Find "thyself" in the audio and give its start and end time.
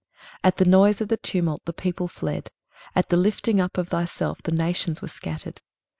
3.89-4.41